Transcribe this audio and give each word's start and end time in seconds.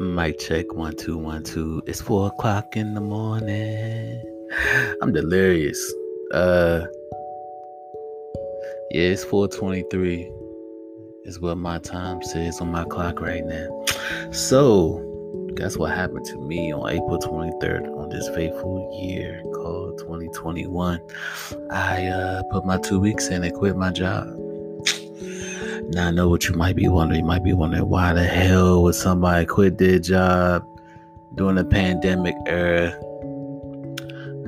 Mic 0.00 0.38
check 0.38 0.72
one 0.72 0.96
two 0.96 1.18
one 1.18 1.42
two. 1.42 1.82
It's 1.86 2.00
four 2.00 2.28
o'clock 2.28 2.74
in 2.74 2.94
the 2.94 3.02
morning. 3.02 4.22
I'm 5.02 5.12
delirious. 5.12 5.92
Uh, 6.32 6.86
yeah, 8.92 9.02
it's 9.02 9.24
four 9.24 9.46
twenty 9.46 9.84
three. 9.90 10.32
Is 11.26 11.38
what 11.38 11.58
my 11.58 11.80
time 11.80 12.22
says 12.22 12.62
on 12.62 12.72
my 12.72 12.84
clock 12.84 13.20
right 13.20 13.44
now. 13.44 13.84
So, 14.32 15.52
guess 15.54 15.76
what 15.76 15.90
happened 15.90 16.24
to 16.28 16.38
me 16.38 16.72
on 16.72 16.88
April 16.90 17.18
twenty 17.18 17.52
third 17.60 17.84
on 17.84 18.08
this 18.08 18.26
fateful 18.30 18.98
year 19.02 19.42
called 19.54 19.98
twenty 19.98 20.30
twenty 20.34 20.66
one? 20.66 20.98
I 21.70 22.06
uh 22.06 22.42
put 22.50 22.64
my 22.64 22.78
two 22.78 23.00
weeks 23.00 23.28
in 23.28 23.44
and 23.44 23.52
quit 23.52 23.76
my 23.76 23.90
job. 23.90 24.39
Now 25.92 26.06
I 26.06 26.10
know 26.12 26.28
what 26.28 26.48
you 26.48 26.54
might 26.54 26.76
be 26.76 26.86
wondering. 26.86 27.20
You 27.20 27.26
might 27.26 27.42
be 27.42 27.52
wondering 27.52 27.88
why 27.88 28.12
the 28.12 28.22
hell 28.22 28.84
would 28.84 28.94
somebody 28.94 29.44
quit 29.44 29.78
their 29.78 29.98
job 29.98 30.64
during 31.34 31.56
the 31.56 31.64
pandemic 31.64 32.36
era 32.46 32.90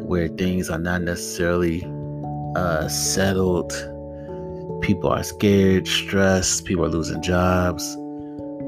where 0.07 0.29
things 0.29 0.71
are 0.71 0.79
not 0.79 1.03
necessarily 1.03 1.85
uh, 2.55 2.87
settled. 2.87 3.73
People 4.83 5.11
are 5.11 5.25
scared, 5.25 5.89
stressed, 5.89 6.65
people 6.65 6.85
are 6.85 6.91
losing 6.91 7.21
jobs. 7.23 7.83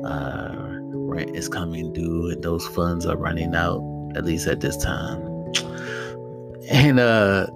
Uh, 0.05 0.53
rent 0.95 1.37
is 1.37 1.49
coming 1.49 1.93
due, 1.93 2.31
and 2.31 2.43
those 2.43 2.67
funds 2.69 3.07
are 3.07 3.17
running 3.17 3.55
out, 3.55 3.83
at 4.17 4.25
least 4.25 4.49
at 4.49 4.61
this 4.61 4.77
time. 4.77 5.21
And 6.71 6.99
uh, 6.99 7.47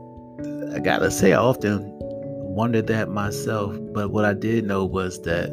I 0.74 0.78
gotta 0.78 1.10
say, 1.10 1.32
I 1.32 1.38
often 1.38 1.98
wondered 2.58 2.88
that 2.88 3.08
myself, 3.08 3.72
but 3.92 4.10
what 4.10 4.24
I 4.24 4.34
did 4.34 4.64
know 4.64 4.84
was 4.84 5.22
that 5.22 5.48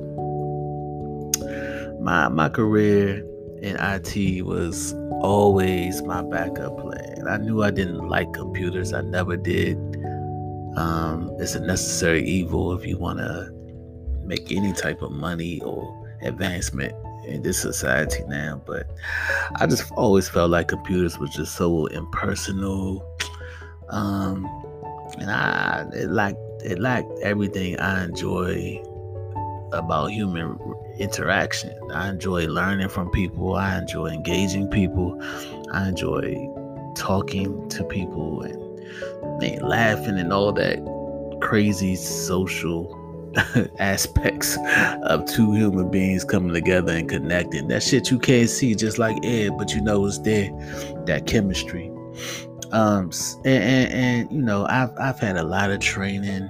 my 2.02 2.28
my 2.30 2.50
career 2.50 3.24
in 3.62 3.78
IT 3.80 4.44
was 4.44 4.92
always 5.22 6.02
my 6.02 6.24
backup 6.24 6.76
plan. 6.80 7.28
I 7.28 7.38
knew 7.38 7.62
I 7.62 7.70
didn't 7.70 8.10
like 8.10 8.34
computers. 8.34 8.92
I 8.92 9.02
never 9.02 9.38
did. 9.38 9.78
Um, 10.78 11.32
it's 11.40 11.54
a 11.54 11.60
necessary 11.60 12.26
evil 12.26 12.74
if 12.74 12.88
you 12.88 12.98
want 12.98 13.20
to 13.20 13.52
make 14.24 14.52
any 14.52 14.74
type 14.74 15.04
of 15.04 15.12
money 15.12 15.62
or 15.62 15.78
advancement 16.24 16.96
in 17.28 17.44
this 17.44 17.62
society 17.62 18.24
now. 18.28 18.64
But 18.66 18.90
I 19.58 19.68
just 19.68 19.92
always 19.92 20.28
felt 20.28 20.50
like 20.50 20.70
computers 20.70 21.20
were 21.20 21.28
just 21.28 21.54
so 21.54 21.86
impersonal. 21.86 23.06
Um, 23.90 24.48
and 25.20 25.30
I 25.30 25.86
it 25.94 26.10
it 26.66 26.80
lacked 26.80 27.12
everything 27.22 27.80
I 27.80 28.06
enjoy 28.06 28.84
about 29.72 30.12
human 30.12 30.58
interaction. 30.98 31.74
I 31.92 32.10
enjoy 32.10 32.48
learning 32.48 32.90
from 32.90 33.10
people. 33.12 33.56
I 33.56 33.78
enjoy 33.78 34.08
engaging 34.08 34.68
people. 34.70 35.22
I 35.72 35.90
enjoy 35.90 36.36
talking 36.96 37.68
to 37.70 37.84
people 37.84 38.42
and 38.42 39.40
man, 39.40 39.60
laughing 39.60 40.18
and 40.18 40.32
all 40.32 40.52
that 40.54 40.80
crazy 41.42 41.96
social 41.96 43.02
aspects 43.80 44.58
of 45.04 45.26
two 45.26 45.54
human 45.54 45.92
beings 45.92 46.24
coming 46.24 46.54
together 46.54 46.94
and 46.94 47.10
connecting. 47.10 47.68
That 47.68 47.84
shit 47.84 48.10
you 48.10 48.18
can't 48.18 48.50
see, 48.50 48.76
just 48.76 48.98
like 48.98 49.24
Ed, 49.26 49.58
but 49.58 49.74
you 49.74 49.82
know 49.82 50.06
it's 50.06 50.20
there. 50.20 50.50
That 51.06 51.28
chemistry. 51.28 51.92
Um, 52.76 53.10
and, 53.46 53.64
and, 53.64 53.94
and 53.94 54.32
you 54.34 54.42
know, 54.42 54.66
I've 54.66 54.92
I've 55.00 55.18
had 55.18 55.38
a 55.38 55.44
lot 55.44 55.72
of 55.72 55.80
training 55.80 56.50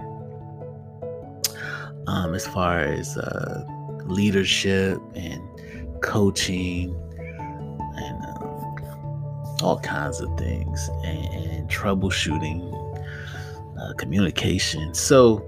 um, 2.07 2.33
as 2.33 2.47
far 2.47 2.79
as 2.79 3.15
uh, 3.15 3.63
leadership 4.05 4.99
and 5.13 5.39
coaching 6.01 6.99
and 7.19 8.25
um, 8.25 9.57
all 9.61 9.79
kinds 9.83 10.19
of 10.19 10.35
things 10.35 10.89
and, 11.03 11.27
and 11.27 11.69
troubleshooting, 11.69 12.73
uh, 13.79 13.93
communication. 13.93 14.95
So, 14.95 15.45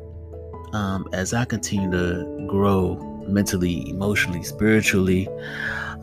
um, 0.73 1.07
as 1.11 1.33
I 1.33 1.45
continue 1.45 1.89
to 1.89 2.45
grow 2.47 2.97
mentally, 3.27 3.89
emotionally, 3.89 4.43
spiritually, 4.43 5.27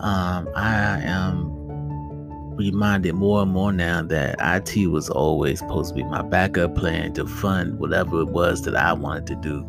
um, 0.01 0.49
I 0.57 1.01
am 1.05 1.54
reminded 2.57 3.15
more 3.15 3.43
and 3.43 3.51
more 3.51 3.73
now 3.73 4.03
that 4.03 4.37
IT 4.41 4.89
was 4.89 5.09
always 5.11 5.59
supposed 5.59 5.91
to 5.91 5.95
be 5.95 6.05
my 6.05 6.23
backup 6.23 6.75
plan 6.75 7.13
to 7.15 7.27
fund 7.27 7.79
whatever 7.79 8.21
it 8.21 8.29
was 8.29 8.63
that 8.63 8.77
I 8.77 8.93
wanted 8.93 9.27
to 9.29 9.35
do. 9.37 9.67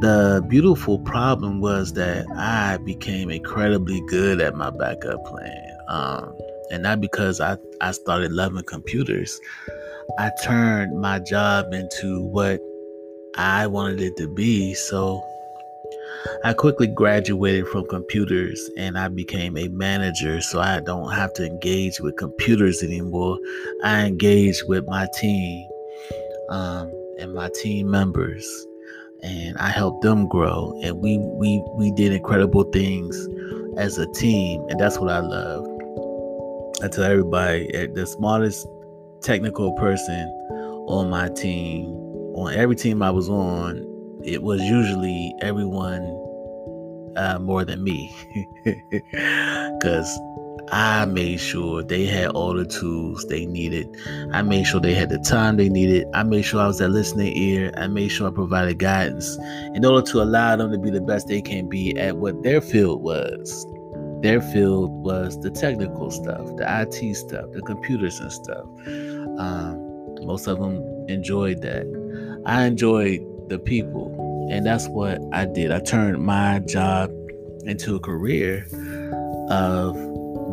The 0.00 0.44
beautiful 0.48 0.98
problem 0.98 1.60
was 1.60 1.92
that 1.94 2.26
I 2.36 2.78
became 2.78 3.30
incredibly 3.30 4.00
good 4.08 4.40
at 4.40 4.54
my 4.54 4.70
backup 4.70 5.24
plan. 5.24 5.76
Um, 5.88 6.34
and 6.70 6.82
not 6.82 7.00
because 7.00 7.40
I, 7.40 7.56
I 7.80 7.92
started 7.92 8.32
loving 8.32 8.64
computers. 8.64 9.38
I 10.18 10.30
turned 10.42 11.00
my 11.00 11.18
job 11.18 11.72
into 11.72 12.22
what 12.22 12.60
I 13.36 13.66
wanted 13.66 14.00
it 14.00 14.16
to 14.16 14.28
be. 14.28 14.74
So 14.74 15.22
I 16.44 16.52
quickly 16.52 16.86
graduated 16.86 17.66
from 17.68 17.86
computers 17.86 18.70
and 18.76 18.98
I 18.98 19.08
became 19.08 19.56
a 19.56 19.68
manager. 19.68 20.40
So 20.40 20.60
I 20.60 20.80
don't 20.80 21.12
have 21.12 21.32
to 21.34 21.46
engage 21.46 22.00
with 22.00 22.16
computers 22.16 22.82
anymore. 22.82 23.38
I 23.84 24.06
engage 24.06 24.62
with 24.64 24.86
my 24.86 25.08
team 25.18 25.68
um, 26.50 26.92
and 27.18 27.34
my 27.34 27.50
team 27.62 27.90
members 27.90 28.66
and 29.22 29.56
I 29.58 29.68
helped 29.68 30.02
them 30.02 30.28
grow. 30.28 30.78
And 30.82 30.98
we 30.98 31.18
we 31.18 31.62
we 31.74 31.92
did 31.92 32.12
incredible 32.12 32.64
things 32.64 33.28
as 33.76 33.98
a 33.98 34.06
team, 34.12 34.64
and 34.68 34.78
that's 34.78 34.98
what 34.98 35.10
I 35.10 35.20
love. 35.20 35.66
I 36.82 36.88
tell 36.88 37.04
everybody, 37.04 37.72
eh, 37.74 37.86
the 37.92 38.06
smartest 38.06 38.66
technical 39.20 39.72
person 39.74 40.28
on 40.88 41.08
my 41.10 41.28
team, 41.28 41.86
on 42.34 42.54
every 42.54 42.74
team 42.74 43.02
I 43.02 43.10
was 43.10 43.28
on, 43.28 43.86
it 44.24 44.42
was 44.42 44.60
usually 44.62 45.34
everyone 45.40 46.02
uh, 47.16 47.38
more 47.40 47.64
than 47.64 47.82
me, 47.82 48.14
because 48.64 50.18
I 50.70 51.04
made 51.04 51.38
sure 51.38 51.82
they 51.82 52.06
had 52.06 52.28
all 52.28 52.54
the 52.54 52.64
tools 52.64 53.26
they 53.28 53.44
needed. 53.44 53.94
I 54.32 54.42
made 54.42 54.64
sure 54.64 54.80
they 54.80 54.94
had 54.94 55.10
the 55.10 55.18
time 55.18 55.56
they 55.56 55.68
needed. 55.68 56.06
I 56.14 56.22
made 56.22 56.42
sure 56.42 56.60
I 56.60 56.66
was 56.66 56.78
that 56.78 56.88
listening 56.88 57.36
ear. 57.36 57.72
I 57.76 57.88
made 57.88 58.08
sure 58.08 58.28
I 58.28 58.30
provided 58.30 58.78
guidance 58.78 59.36
in 59.74 59.84
order 59.84 60.06
to 60.12 60.22
allow 60.22 60.56
them 60.56 60.72
to 60.72 60.78
be 60.78 60.90
the 60.90 61.00
best 61.00 61.28
they 61.28 61.42
can 61.42 61.68
be 61.68 61.98
at 61.98 62.16
what 62.16 62.42
their 62.42 62.60
field 62.60 63.02
was. 63.02 63.66
Their 64.22 64.40
field 64.40 64.90
was 65.04 65.38
the 65.40 65.50
technical 65.50 66.10
stuff, 66.10 66.46
the 66.56 66.64
IT 66.68 67.16
stuff, 67.16 67.46
the 67.52 67.60
computers 67.62 68.20
and 68.20 68.32
stuff. 68.32 68.64
Um, 69.38 70.24
most 70.24 70.46
of 70.46 70.58
them 70.58 70.80
enjoyed 71.08 71.60
that. 71.62 71.84
I 72.46 72.64
enjoyed 72.64 73.20
the 73.52 73.58
people, 73.58 74.48
and 74.50 74.66
that's 74.66 74.88
what 74.88 75.20
I 75.32 75.44
did. 75.44 75.70
I 75.70 75.80
turned 75.80 76.24
my 76.24 76.58
job 76.60 77.10
into 77.64 77.94
a 77.94 78.00
career 78.00 78.66
of 79.50 79.94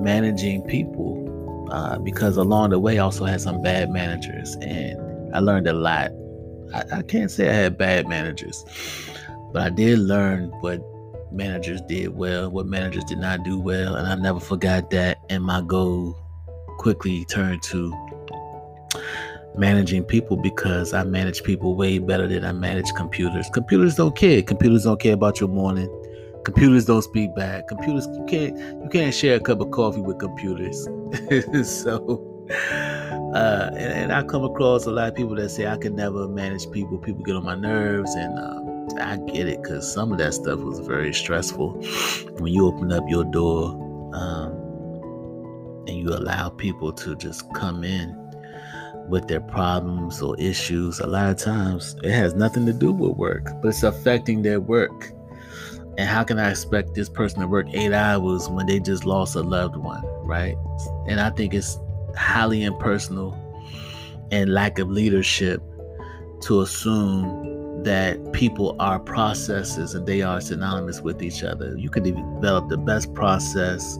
managing 0.01 0.61
people 0.63 1.67
uh, 1.71 1.97
because 1.99 2.37
along 2.37 2.71
the 2.71 2.79
way 2.79 2.99
I 2.99 3.03
also 3.03 3.25
had 3.25 3.41
some 3.41 3.61
bad 3.61 3.89
managers 3.89 4.55
and 4.55 5.35
I 5.35 5.39
learned 5.39 5.67
a 5.67 5.73
lot. 5.73 6.11
I, 6.73 6.97
I 6.97 7.01
can't 7.03 7.31
say 7.31 7.49
I 7.49 7.53
had 7.53 7.77
bad 7.77 8.07
managers, 8.07 8.65
but 9.53 9.61
I 9.61 9.69
did 9.69 9.99
learn 9.99 10.51
what 10.59 10.81
managers 11.31 11.81
did 11.81 12.09
well, 12.09 12.49
what 12.49 12.65
managers 12.65 13.05
did 13.05 13.19
not 13.19 13.43
do 13.43 13.59
well, 13.59 13.95
and 13.95 14.07
I 14.07 14.15
never 14.15 14.39
forgot 14.39 14.89
that. 14.91 15.19
And 15.29 15.43
my 15.43 15.61
goal 15.61 16.17
quickly 16.77 17.25
turned 17.25 17.61
to 17.63 17.93
managing 19.55 20.03
people 20.03 20.37
because 20.37 20.93
I 20.93 21.03
manage 21.03 21.43
people 21.43 21.75
way 21.75 21.99
better 21.99 22.27
than 22.27 22.45
I 22.45 22.51
manage 22.51 22.91
computers. 22.95 23.49
Computers 23.53 23.95
don't 23.95 24.15
care. 24.15 24.41
Computers 24.41 24.83
don't 24.83 24.99
care 24.99 25.13
about 25.13 25.39
your 25.39 25.49
morning. 25.49 25.89
Computers 26.45 26.85
don't 26.85 27.01
speak 27.01 27.35
back. 27.35 27.67
Computers 27.67 28.07
you 28.07 28.25
can't 28.27 28.57
you 28.57 28.89
can't 28.91 29.13
share 29.13 29.35
a 29.35 29.39
cup 29.39 29.59
of 29.59 29.71
coffee 29.71 30.01
with 30.01 30.19
computers. 30.19 30.87
so 31.63 32.25
uh, 33.33 33.69
and, 33.73 33.93
and, 33.93 34.11
I 34.11 34.23
come 34.23 34.43
across 34.43 34.85
a 34.85 34.91
lot 34.91 35.09
of 35.09 35.15
people 35.15 35.35
that 35.35 35.49
say 35.49 35.67
I 35.67 35.77
can 35.77 35.95
never 35.95 36.27
manage 36.27 36.69
people. 36.71 36.97
People 36.97 37.23
get 37.23 37.35
on 37.35 37.43
my 37.43 37.53
nerves, 37.53 38.15
and 38.15 38.39
um, 38.39 38.87
I 38.99 39.17
get 39.31 39.47
it 39.47 39.61
because 39.61 39.91
some 39.93 40.11
of 40.11 40.17
that 40.17 40.33
stuff 40.33 40.59
was 40.59 40.79
very 40.79 41.13
stressful. 41.13 41.73
When 42.39 42.51
you 42.51 42.65
open 42.65 42.91
up 42.91 43.03
your 43.07 43.25
door 43.25 43.69
um, 44.15 44.51
and 45.87 45.95
you 45.95 46.09
allow 46.09 46.49
people 46.49 46.91
to 46.93 47.15
just 47.15 47.45
come 47.53 47.83
in 47.83 48.18
with 49.09 49.27
their 49.27 49.41
problems 49.41 50.21
or 50.21 50.39
issues, 50.39 50.99
a 50.99 51.07
lot 51.07 51.29
of 51.29 51.37
times 51.37 51.95
it 52.03 52.11
has 52.11 52.33
nothing 52.35 52.65
to 52.65 52.73
do 52.73 52.91
with 52.91 53.17
work, 53.17 53.45
but 53.61 53.69
it's 53.69 53.83
affecting 53.83 54.41
their 54.41 54.59
work. 54.59 55.11
And 55.97 56.07
how 56.07 56.23
can 56.23 56.39
I 56.39 56.49
expect 56.49 56.93
this 56.93 57.09
person 57.09 57.41
to 57.41 57.47
work 57.47 57.67
eight 57.73 57.91
hours 57.91 58.47
when 58.47 58.67
they 58.67 58.79
just 58.79 59.05
lost 59.05 59.35
a 59.35 59.41
loved 59.41 59.75
one, 59.75 60.01
right? 60.23 60.55
And 61.07 61.19
I 61.19 61.29
think 61.31 61.53
it's 61.53 61.77
highly 62.15 62.63
impersonal 62.63 63.37
and 64.31 64.53
lack 64.53 64.79
of 64.79 64.89
leadership 64.89 65.61
to 66.41 66.61
assume 66.61 67.83
that 67.83 68.33
people 68.33 68.75
are 68.79 68.99
processes 68.99 69.93
and 69.93 70.05
they 70.05 70.21
are 70.21 70.41
synonymous 70.41 71.01
with 71.01 71.21
each 71.21 71.43
other. 71.43 71.75
You 71.77 71.89
can 71.89 72.03
develop 72.03 72.69
the 72.69 72.77
best 72.77 73.13
process, 73.13 73.97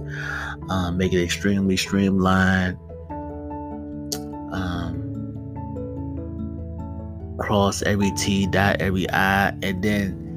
um, 0.70 0.98
make 0.98 1.14
it 1.14 1.24
extremely 1.24 1.78
streamlined, 1.78 2.78
cross 7.40 7.82
every 7.84 8.12
T, 8.12 8.48
dot 8.48 8.78
every 8.80 9.10
I, 9.10 9.50
and 9.64 9.84
then 9.84 10.30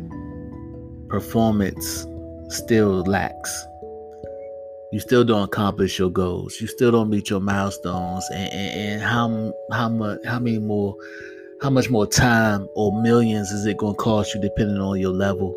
performance 1.08 2.06
still 2.48 3.02
lacks. 3.02 3.66
You 4.92 5.00
still 5.00 5.24
don't 5.24 5.44
accomplish 5.44 5.98
your 5.98 6.10
goals. 6.10 6.60
You 6.60 6.66
still 6.66 6.90
don't 6.90 7.08
meet 7.08 7.30
your 7.30 7.40
milestones. 7.40 8.24
And, 8.30 8.52
and, 8.52 8.80
and 8.80 9.02
how 9.02 9.52
how 9.72 9.88
much 9.88 10.18
how 10.26 10.38
many 10.38 10.58
more 10.58 10.94
how 11.62 11.70
much 11.70 11.88
more 11.88 12.06
time 12.06 12.68
or 12.74 13.00
millions 13.02 13.50
is 13.50 13.64
it 13.66 13.78
going 13.78 13.94
to 13.94 13.98
cost 13.98 14.34
you 14.34 14.40
depending 14.40 14.78
on 14.78 15.00
your 15.00 15.12
level 15.12 15.56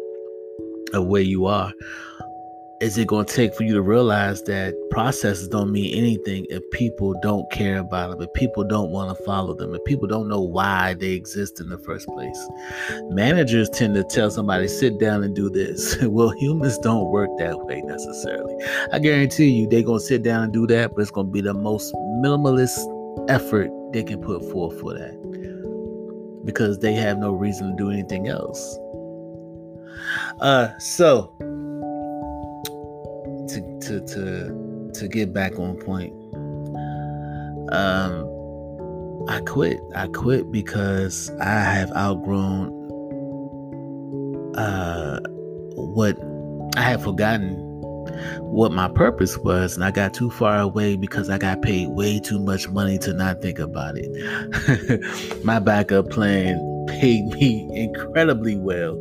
of 0.93 1.07
where 1.07 1.21
you 1.21 1.47
are? 1.47 1.73
Is 2.81 2.97
it 2.97 3.07
going 3.07 3.25
to 3.25 3.33
take 3.33 3.53
for 3.55 3.63
you 3.63 3.73
to 3.73 3.81
realize 3.81 4.43
that 4.43 4.75
processes 4.91 5.47
don't 5.47 5.71
mean 5.71 5.95
anything 5.95 6.45
if 6.49 6.61
people 6.71 7.13
don't 7.21 7.49
care 7.49 7.77
about 7.77 8.11
them, 8.11 8.21
if 8.21 8.33
people 8.33 8.65
don't 8.65 8.91
want 8.91 9.17
to 9.17 9.23
follow 9.23 9.53
them, 9.53 9.73
if 9.73 9.83
people 9.85 10.07
don't 10.07 10.27
know 10.27 10.41
why 10.41 10.93
they 10.95 11.11
exist 11.11 11.61
in 11.61 11.69
the 11.69 11.77
first 11.77 12.05
place? 12.07 12.49
Managers 13.09 13.69
tend 13.69 13.95
to 13.95 14.03
tell 14.03 14.29
somebody, 14.29 14.67
sit 14.67 14.99
down 14.99 15.23
and 15.23 15.33
do 15.33 15.49
this. 15.49 15.97
well, 16.01 16.29
humans 16.31 16.77
don't 16.79 17.09
work 17.11 17.29
that 17.37 17.57
way 17.65 17.81
necessarily. 17.81 18.55
I 18.91 18.99
guarantee 18.99 19.49
you, 19.49 19.67
they're 19.67 19.81
going 19.81 19.99
to 19.99 20.05
sit 20.05 20.23
down 20.23 20.43
and 20.43 20.53
do 20.53 20.67
that, 20.67 20.95
but 20.95 21.01
it's 21.01 21.11
going 21.11 21.27
to 21.27 21.31
be 21.31 21.41
the 21.41 21.53
most 21.53 21.93
minimalist 21.93 22.77
effort 23.29 23.69
they 23.93 24.03
can 24.03 24.21
put 24.21 24.43
forth 24.51 24.79
for 24.81 24.93
that 24.93 25.15
because 26.43 26.79
they 26.79 26.93
have 26.93 27.17
no 27.17 27.31
reason 27.31 27.71
to 27.71 27.75
do 27.77 27.89
anything 27.89 28.27
else. 28.27 28.77
Uh, 30.41 30.77
so 30.77 31.33
to 33.87 34.01
to 34.01 34.91
to 34.93 35.07
get 35.07 35.33
back 35.33 35.59
on 35.59 35.77
point. 35.77 36.13
Um 37.71 38.31
I 39.27 39.41
quit. 39.41 39.79
I 39.95 40.07
quit 40.07 40.51
because 40.51 41.31
I 41.41 41.49
have 41.49 41.91
outgrown 41.95 42.69
uh 44.55 45.19
what 45.75 46.17
I 46.77 46.81
had 46.81 47.01
forgotten 47.01 47.61
what 48.41 48.71
my 48.71 48.87
purpose 48.87 49.37
was 49.39 49.75
and 49.75 49.83
I 49.83 49.91
got 49.91 50.13
too 50.13 50.29
far 50.29 50.59
away 50.59 50.95
because 50.95 51.29
I 51.29 51.37
got 51.37 51.61
paid 51.61 51.89
way 51.89 52.19
too 52.19 52.39
much 52.39 52.69
money 52.69 52.97
to 52.99 53.13
not 53.13 53.41
think 53.41 53.59
about 53.59 53.95
it. 53.97 55.43
my 55.43 55.59
backup 55.59 56.09
plan 56.09 56.85
paid 56.87 57.25
me 57.25 57.67
incredibly 57.73 58.55
well 58.55 58.95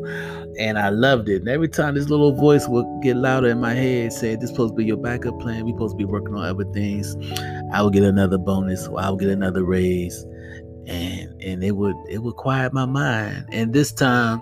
and 0.58 0.78
I 0.78 0.88
loved 0.90 1.28
it. 1.28 1.40
And 1.40 1.48
every 1.48 1.68
time 1.68 1.94
this 1.94 2.08
little 2.08 2.34
voice 2.34 2.66
would 2.68 2.86
get 3.02 3.16
louder 3.16 3.48
in 3.48 3.60
my 3.60 3.74
head, 3.74 4.12
saying 4.12 4.40
this 4.40 4.50
supposed 4.50 4.72
to 4.72 4.76
be 4.76 4.84
your 4.84 4.96
backup 4.96 5.38
plan, 5.40 5.64
we 5.64 5.72
supposed 5.72 5.94
to 5.94 5.96
be 5.98 6.04
working 6.04 6.34
on 6.34 6.44
other 6.44 6.64
things. 6.72 7.16
I 7.72 7.82
would 7.82 7.92
get 7.92 8.02
another 8.02 8.38
bonus, 8.38 8.86
or 8.86 9.00
I 9.00 9.10
would 9.10 9.20
get 9.20 9.30
another 9.30 9.64
raise, 9.64 10.24
and 10.86 11.42
and 11.42 11.64
it 11.64 11.72
would 11.72 11.96
it 12.08 12.18
would 12.18 12.36
quiet 12.36 12.72
my 12.72 12.86
mind. 12.86 13.46
And 13.52 13.72
this 13.72 13.92
time, 13.92 14.40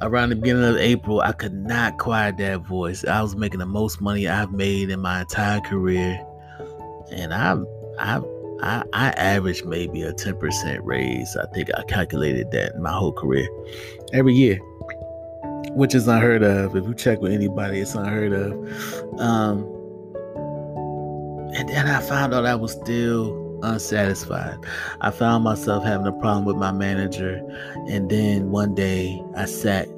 around 0.00 0.30
the 0.30 0.36
beginning 0.36 0.64
of 0.64 0.76
April, 0.76 1.20
I 1.20 1.32
could 1.32 1.54
not 1.54 1.98
quiet 1.98 2.38
that 2.38 2.60
voice. 2.66 3.04
I 3.04 3.22
was 3.22 3.36
making 3.36 3.60
the 3.60 3.66
most 3.66 4.00
money 4.00 4.28
I've 4.28 4.52
made 4.52 4.90
in 4.90 5.00
my 5.00 5.20
entire 5.22 5.60
career, 5.60 6.24
and 7.12 7.34
I 7.34 7.56
I 7.98 8.20
I, 8.62 8.84
I 8.92 9.08
averaged 9.10 9.64
maybe 9.64 10.02
a 10.02 10.12
10% 10.12 10.80
raise. 10.82 11.36
I 11.36 11.46
think 11.54 11.70
I 11.76 11.82
calculated 11.84 12.50
that 12.52 12.78
my 12.78 12.92
whole 12.92 13.12
career 13.12 13.48
every 14.12 14.34
year, 14.34 14.58
which 15.70 15.94
is 15.94 16.08
unheard 16.08 16.42
of. 16.42 16.76
If 16.76 16.84
you 16.84 16.94
check 16.94 17.20
with 17.20 17.32
anybody, 17.32 17.80
it's 17.80 17.94
unheard 17.94 18.32
of. 18.32 19.20
Um, 19.20 19.62
and 21.54 21.68
then 21.68 21.86
I 21.86 22.00
found 22.00 22.34
out 22.34 22.46
I 22.46 22.54
was 22.54 22.72
still 22.72 23.58
unsatisfied. 23.62 24.56
I 25.00 25.10
found 25.10 25.44
myself 25.44 25.84
having 25.84 26.06
a 26.06 26.12
problem 26.12 26.44
with 26.44 26.56
my 26.56 26.72
manager. 26.72 27.40
And 27.88 28.10
then 28.10 28.50
one 28.50 28.74
day 28.74 29.22
I 29.36 29.46
sat 29.46 29.88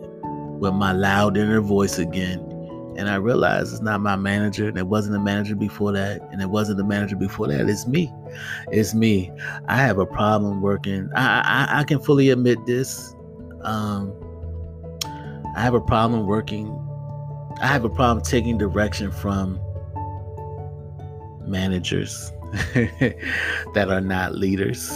with 0.63 0.75
my 0.75 0.93
loud 0.93 1.37
inner 1.37 1.61
voice 1.61 1.99
again 1.99 2.52
and 2.97 3.09
I 3.09 3.17
realized 3.17 3.73
it's 3.73 3.83
not 3.83 4.01
my 4.01 4.17
manager, 4.17 4.69
and 4.69 4.79
it 4.79 4.87
wasn't 4.87 5.15
the 5.15 5.21
manager 5.21 5.55
before 5.55 5.93
that, 5.93 6.21
and 6.31 6.43
it 6.43 6.51
wasn't 6.51 6.79
the 6.79 6.85
manager 6.85 7.17
before 7.17 7.49
that. 7.49 7.69
It's 7.69 7.87
me. 7.87 8.13
It's 8.71 8.95
me. 8.95 9.31
I 9.69 9.77
have 9.77 9.99
a 9.99 10.07
problem 10.07 10.61
working. 10.61 11.09
I 11.15 11.41
I, 11.71 11.81
I 11.81 11.85
can 11.85 12.01
fully 12.01 12.31
admit 12.31 12.65
this. 12.67 13.15
Um, 13.63 14.13
I 15.57 15.61
have 15.61 15.75
a 15.75 15.81
problem 15.81 16.27
working. 16.27 16.79
I 17.61 17.67
have 17.67 17.85
a 17.85 17.91
problem 17.91 18.25
taking 18.25 18.59
direction 18.59 19.13
from 19.13 19.61
managers 21.47 22.33
that 22.53 23.87
are 23.89 24.01
not 24.01 24.35
leaders. 24.35 24.91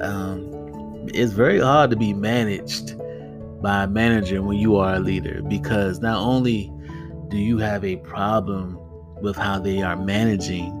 Um, 0.00 1.08
it's 1.14 1.32
very 1.32 1.60
hard 1.60 1.90
to 1.90 1.96
be 1.96 2.12
managed 2.12 2.96
by 3.62 3.84
a 3.84 3.86
manager 3.86 4.42
when 4.42 4.58
you 4.58 4.76
are 4.76 4.94
a 4.94 5.00
leader 5.00 5.42
because 5.42 6.00
not 6.00 6.18
only 6.18 6.71
do 7.32 7.38
you 7.38 7.56
have 7.56 7.82
a 7.82 7.96
problem 7.96 8.76
with 9.22 9.36
how 9.36 9.58
they 9.58 9.80
are 9.80 9.96
managing? 9.96 10.78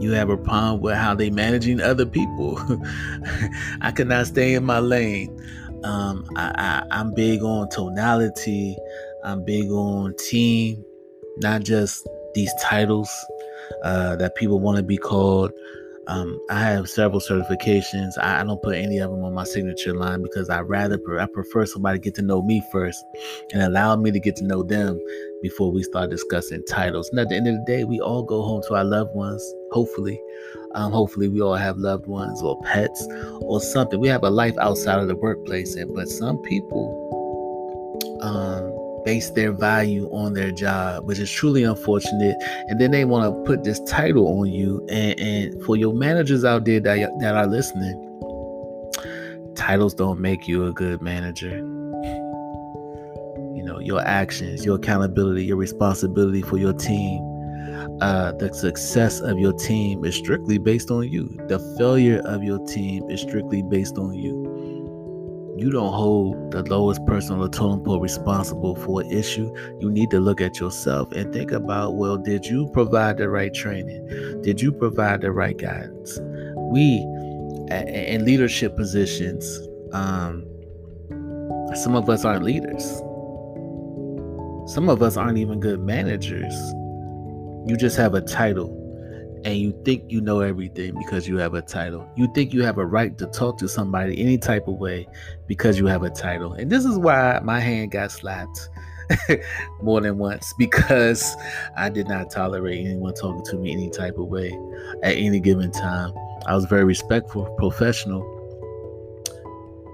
You 0.00 0.10
have 0.10 0.30
a 0.30 0.36
problem 0.36 0.80
with 0.80 0.96
how 0.96 1.14
they 1.14 1.30
managing 1.30 1.80
other 1.80 2.04
people. 2.04 2.58
I 3.80 3.92
cannot 3.92 4.26
stay 4.26 4.54
in 4.54 4.64
my 4.64 4.80
lane. 4.80 5.30
Um, 5.84 6.26
I, 6.34 6.82
I, 6.90 6.98
I'm 6.98 7.14
big 7.14 7.40
on 7.44 7.68
tonality. 7.68 8.76
I'm 9.22 9.44
big 9.44 9.70
on 9.70 10.16
team, 10.16 10.84
not 11.36 11.62
just 11.62 12.04
these 12.34 12.52
titles 12.60 13.08
uh, 13.84 14.16
that 14.16 14.34
people 14.34 14.58
want 14.58 14.78
to 14.78 14.82
be 14.82 14.96
called. 14.96 15.52
Um, 16.08 16.40
I 16.50 16.60
have 16.60 16.88
several 16.88 17.20
certifications. 17.20 18.18
I, 18.20 18.40
I, 18.40 18.44
don't 18.44 18.60
put 18.60 18.74
any 18.74 18.98
of 18.98 19.12
them 19.12 19.22
on 19.22 19.34
my 19.34 19.44
signature 19.44 19.94
line 19.94 20.20
because 20.20 20.50
I 20.50 20.60
rather 20.60 20.98
I 21.20 21.26
prefer 21.26 21.64
somebody 21.64 22.00
get 22.00 22.16
to 22.16 22.22
know 22.22 22.42
me 22.42 22.60
first 22.72 23.04
and 23.52 23.62
allow 23.62 23.94
me 23.94 24.10
to 24.10 24.18
get 24.18 24.34
to 24.36 24.44
know 24.44 24.64
them 24.64 24.98
before 25.42 25.70
we 25.70 25.84
start 25.84 26.10
discussing 26.10 26.64
titles. 26.68 27.08
And 27.10 27.20
at 27.20 27.28
the 27.28 27.36
end 27.36 27.46
of 27.46 27.54
the 27.54 27.64
day, 27.66 27.84
we 27.84 28.00
all 28.00 28.24
go 28.24 28.42
home 28.42 28.62
to 28.66 28.74
our 28.74 28.84
loved 28.84 29.14
ones. 29.14 29.42
Hopefully, 29.70 30.20
um, 30.74 30.90
hopefully 30.90 31.28
we 31.28 31.40
all 31.40 31.54
have 31.54 31.78
loved 31.78 32.08
ones 32.08 32.42
or 32.42 32.60
pets 32.62 33.06
or 33.40 33.60
something. 33.60 34.00
We 34.00 34.08
have 34.08 34.24
a 34.24 34.30
life 34.30 34.58
outside 34.58 34.98
of 34.98 35.06
the 35.06 35.16
workplace, 35.16 35.76
and 35.76 35.94
but 35.94 36.08
some 36.08 36.38
people 36.38 36.98
um, 38.22 38.81
base 39.04 39.30
their 39.30 39.52
value 39.52 40.08
on 40.12 40.32
their 40.34 40.50
job, 40.50 41.06
which 41.06 41.18
is 41.18 41.30
truly 41.30 41.64
unfortunate. 41.64 42.36
And 42.68 42.80
then 42.80 42.90
they 42.90 43.04
want 43.04 43.24
to 43.24 43.42
put 43.44 43.64
this 43.64 43.80
title 43.80 44.40
on 44.40 44.46
you. 44.46 44.86
And, 44.90 45.18
and 45.20 45.64
for 45.64 45.76
your 45.76 45.94
managers 45.94 46.44
out 46.44 46.64
there 46.64 46.80
that, 46.80 47.10
that 47.20 47.34
are 47.34 47.46
listening, 47.46 48.08
titles 49.54 49.94
don't 49.94 50.20
make 50.20 50.48
you 50.48 50.66
a 50.66 50.72
good 50.72 51.00
manager. 51.02 51.56
You 53.54 53.62
know, 53.64 53.78
your 53.78 54.00
actions, 54.06 54.64
your 54.64 54.76
accountability, 54.76 55.44
your 55.44 55.56
responsibility 55.56 56.42
for 56.42 56.58
your 56.58 56.72
team. 56.72 57.28
Uh, 58.00 58.32
the 58.32 58.52
success 58.52 59.20
of 59.20 59.38
your 59.38 59.52
team 59.52 60.04
is 60.04 60.16
strictly 60.16 60.58
based 60.58 60.90
on 60.90 61.08
you. 61.08 61.28
The 61.48 61.58
failure 61.78 62.20
of 62.24 62.42
your 62.42 62.58
team 62.66 63.08
is 63.10 63.20
strictly 63.20 63.62
based 63.62 63.96
on 63.98 64.14
you 64.14 64.41
you 65.62 65.70
don't 65.70 65.92
hold 65.92 66.50
the 66.50 66.64
lowest 66.64 67.06
person 67.06 67.34
on 67.34 67.40
the 67.40 67.48
totem 67.48 67.84
pole 67.84 68.00
responsible 68.00 68.74
for 68.74 69.02
an 69.02 69.12
issue. 69.12 69.54
You 69.78 69.92
need 69.92 70.10
to 70.10 70.18
look 70.18 70.40
at 70.40 70.58
yourself 70.58 71.12
and 71.12 71.32
think 71.32 71.52
about 71.52 71.94
well, 71.94 72.16
did 72.18 72.44
you 72.44 72.68
provide 72.72 73.18
the 73.18 73.28
right 73.28 73.54
training? 73.54 74.40
Did 74.42 74.60
you 74.60 74.72
provide 74.72 75.20
the 75.20 75.30
right 75.30 75.56
guidance? 75.56 76.18
We, 76.72 76.96
in 77.70 78.24
leadership 78.24 78.76
positions, 78.76 79.46
um, 79.92 80.44
some 81.76 81.94
of 81.94 82.10
us 82.10 82.24
aren't 82.24 82.42
leaders. 82.42 82.84
Some 84.74 84.88
of 84.88 85.00
us 85.00 85.16
aren't 85.16 85.38
even 85.38 85.60
good 85.60 85.78
managers. 85.78 86.54
You 87.68 87.76
just 87.76 87.96
have 87.98 88.14
a 88.14 88.20
title 88.20 88.81
and 89.44 89.56
you 89.56 89.72
think 89.84 90.10
you 90.10 90.20
know 90.20 90.40
everything 90.40 90.96
because 90.98 91.26
you 91.26 91.36
have 91.38 91.54
a 91.54 91.62
title. 91.62 92.08
You 92.16 92.32
think 92.34 92.52
you 92.52 92.62
have 92.64 92.78
a 92.78 92.86
right 92.86 93.16
to 93.18 93.26
talk 93.26 93.58
to 93.58 93.68
somebody 93.68 94.20
any 94.20 94.38
type 94.38 94.68
of 94.68 94.74
way 94.74 95.08
because 95.46 95.78
you 95.78 95.86
have 95.86 96.02
a 96.02 96.10
title. 96.10 96.52
And 96.52 96.70
this 96.70 96.84
is 96.84 96.98
why 96.98 97.40
my 97.42 97.58
hand 97.58 97.90
got 97.90 98.12
slapped 98.12 98.68
more 99.82 100.00
than 100.00 100.18
once 100.18 100.52
because 100.58 101.34
I 101.76 101.88
did 101.88 102.08
not 102.08 102.30
tolerate 102.30 102.86
anyone 102.86 103.14
talking 103.14 103.44
to 103.46 103.56
me 103.56 103.72
any 103.72 103.90
type 103.90 104.16
of 104.16 104.28
way 104.28 104.56
at 105.02 105.16
any 105.16 105.40
given 105.40 105.72
time. 105.72 106.12
I 106.46 106.54
was 106.54 106.64
very 106.66 106.84
respectful, 106.84 107.46
professional, 107.58 108.38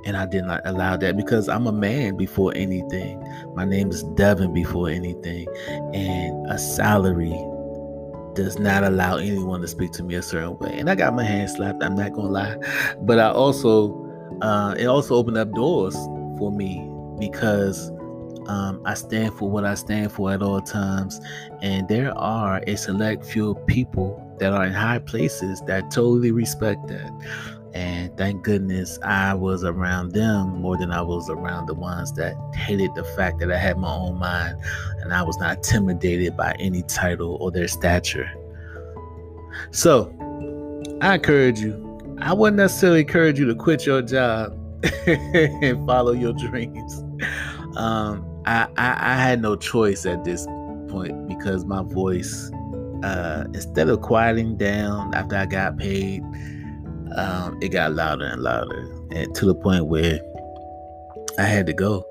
and 0.05 0.17
I 0.17 0.26
did 0.26 0.45
not 0.45 0.62
allow 0.64 0.97
that 0.97 1.17
because 1.17 1.49
I'm 1.49 1.67
a 1.67 1.73
man 1.73 2.17
before 2.17 2.52
anything. 2.55 3.23
My 3.55 3.64
name 3.64 3.90
is 3.90 4.02
Devin 4.14 4.52
before 4.52 4.88
anything, 4.88 5.47
and 5.95 6.50
a 6.50 6.59
salary 6.59 7.33
does 8.38 8.59
not 8.59 8.85
allow 8.85 9.16
anyone 9.16 9.61
to 9.61 9.68
speak 9.68 9.90
to 9.92 10.02
me 10.02 10.14
a 10.14 10.23
certain 10.23 10.57
way. 10.59 10.78
And 10.78 10.88
I 10.88 10.95
got 10.95 11.14
my 11.14 11.25
hand 11.25 11.50
slapped, 11.50 11.83
I'm 11.83 11.97
not 11.97 12.12
gonna 12.12 12.28
lie. 12.28 12.57
But 13.02 13.18
I 13.18 13.30
also 13.30 14.04
uh, 14.40 14.75
it 14.78 14.87
also 14.87 15.16
opened 15.16 15.37
up 15.37 15.52
doors 15.52 15.95
for 16.38 16.52
me 16.52 16.88
because 17.18 17.90
um, 18.47 18.80
I 18.85 18.95
stand 18.95 19.35
for 19.35 19.50
what 19.50 19.64
I 19.64 19.75
stand 19.75 20.12
for 20.12 20.33
at 20.33 20.40
all 20.40 20.61
times. 20.61 21.21
And 21.61 21.88
there 21.88 22.16
are 22.16 22.62
a 22.66 22.76
select 22.76 23.26
few 23.26 23.54
people 23.66 24.25
that 24.38 24.52
are 24.52 24.64
in 24.64 24.73
high 24.73 25.00
places 25.00 25.61
that 25.66 25.90
totally 25.90 26.30
respect 26.30 26.87
that. 26.88 27.57
And 27.78 28.16
thank 28.16 28.42
goodness 28.42 28.99
I 29.04 29.35
was 29.35 29.62
around 29.62 30.11
them 30.11 30.62
more 30.62 30.76
than 30.76 30.90
I 30.90 31.00
was 31.00 31.30
around 31.30 31.66
the 31.66 31.75
ones 31.75 32.12
that 32.14 32.35
hated 32.52 32.92
the 32.97 33.04
fact 33.04 33.38
that 33.38 33.52
I 33.52 33.56
had 33.56 33.78
my 33.78 33.88
own 33.94 34.18
mind 34.18 34.58
and 35.00 35.14
I 35.14 35.23
was 35.23 35.38
not 35.38 35.58
intimidated 35.58 36.37
by 36.37 36.56
any 36.58 36.82
title 36.82 37.37
or 37.40 37.52
their 37.52 37.68
stature. 37.68 38.28
So 39.70 40.12
I 41.00 41.14
encourage 41.14 41.61
you. 41.61 42.16
I 42.20 42.32
wouldn't 42.32 42.56
necessarily 42.56 43.02
encourage 43.02 43.38
you 43.38 43.47
to 43.47 43.54
quit 43.54 43.87
your 43.87 44.02
job 44.02 44.58
and 45.06 45.87
follow 45.87 46.11
your 46.11 46.32
dreams. 46.32 47.04
Um, 47.76 48.26
I, 48.44 48.66
I, 48.76 49.12
I 49.12 49.16
had 49.23 49.40
no 49.40 49.54
choice 49.54 50.04
at 50.04 50.25
this 50.25 50.49
point 50.88 51.28
because 51.28 51.64
my 51.64 51.85
voice, 51.85 52.50
uh, 53.04 53.44
instead 53.54 53.88
of 53.88 54.00
quieting 54.00 54.56
down 54.56 55.14
after 55.14 55.37
I 55.37 55.47
got 55.47 55.78
paid, 55.78 56.25
um, 57.16 57.58
it 57.62 57.70
got 57.70 57.92
louder 57.92 58.26
and 58.26 58.42
louder, 58.42 58.80
and 59.10 59.34
to 59.34 59.46
the 59.46 59.54
point 59.54 59.86
where 59.86 60.20
I 61.38 61.42
had 61.42 61.66
to 61.66 61.72
go. 61.72 62.04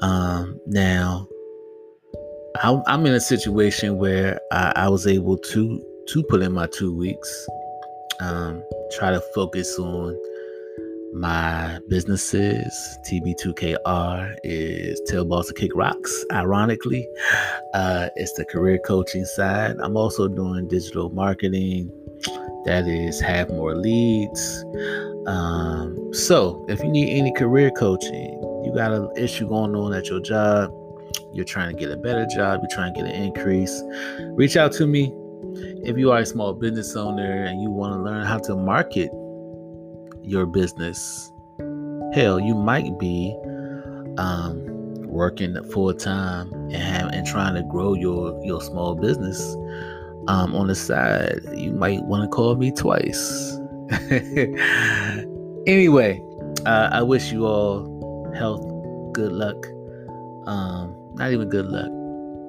Um, 0.00 0.60
now, 0.66 1.26
I, 2.62 2.80
I'm 2.86 3.06
in 3.06 3.14
a 3.14 3.20
situation 3.20 3.98
where 3.98 4.40
I, 4.52 4.72
I, 4.76 4.88
was 4.88 5.06
able 5.06 5.38
to 5.38 5.84
to 6.08 6.22
put 6.24 6.42
in 6.42 6.52
my 6.52 6.66
two 6.66 6.94
weeks, 6.94 7.46
um, 8.20 8.62
try 8.92 9.10
to 9.10 9.20
focus 9.34 9.78
on 9.78 10.18
my 11.14 11.78
businesses. 11.88 12.98
TB2KR 13.10 14.36
is 14.44 15.00
Tell 15.06 15.24
Boss 15.24 15.48
to 15.48 15.54
Kick 15.54 15.70
Rocks. 15.74 16.24
Ironically, 16.32 17.08
uh, 17.74 18.08
it's 18.16 18.32
the 18.34 18.44
career 18.44 18.78
coaching 18.78 19.24
side. 19.24 19.76
I'm 19.80 19.96
also 19.96 20.28
doing 20.28 20.68
digital 20.68 21.08
marketing. 21.10 21.90
That 22.64 22.86
is 22.86 23.20
have 23.20 23.48
more 23.50 23.74
leads. 23.74 24.64
Um, 25.26 26.12
so 26.12 26.64
if 26.68 26.80
you 26.80 26.88
need 26.88 27.16
any 27.16 27.32
career 27.32 27.70
coaching, 27.70 28.40
you 28.64 28.72
got 28.74 28.92
an 28.92 29.08
issue 29.16 29.48
going 29.48 29.74
on 29.74 29.92
at 29.92 30.08
your 30.08 30.20
job, 30.20 30.72
you're 31.32 31.44
trying 31.44 31.74
to 31.74 31.80
get 31.80 31.90
a 31.90 31.96
better 31.96 32.26
job, 32.26 32.60
you're 32.62 32.74
trying 32.74 32.94
to 32.94 33.00
get 33.00 33.08
an 33.08 33.22
increase, 33.22 33.82
reach 34.30 34.56
out 34.56 34.72
to 34.72 34.86
me. 34.86 35.12
If 35.84 35.96
you 35.96 36.10
are 36.10 36.18
a 36.18 36.26
small 36.26 36.52
business 36.52 36.96
owner 36.96 37.44
and 37.44 37.62
you 37.62 37.70
want 37.70 37.94
to 37.94 38.02
learn 38.02 38.26
how 38.26 38.38
to 38.38 38.56
market 38.56 39.10
your 40.26 40.44
business. 40.46 41.32
Hell, 42.12 42.40
you 42.40 42.54
might 42.54 42.98
be 42.98 43.36
um, 44.18 44.64
working 45.04 45.56
full 45.70 45.94
time 45.94 46.52
and 46.52 46.74
have, 46.74 47.10
and 47.12 47.26
trying 47.26 47.54
to 47.54 47.62
grow 47.62 47.94
your 47.94 48.38
your 48.44 48.60
small 48.60 48.94
business 48.94 49.56
um, 50.28 50.54
on 50.54 50.66
the 50.68 50.74
side. 50.74 51.40
You 51.54 51.72
might 51.72 52.02
want 52.04 52.22
to 52.24 52.28
call 52.28 52.56
me 52.56 52.72
twice. 52.72 53.58
anyway, 55.66 56.22
uh, 56.66 56.88
I 56.92 57.02
wish 57.02 57.32
you 57.32 57.46
all 57.46 58.32
health, 58.34 58.62
good 59.12 59.32
luck. 59.32 59.66
Um, 60.46 60.94
not 61.14 61.32
even 61.32 61.48
good 61.48 61.66
luck, 61.66 61.90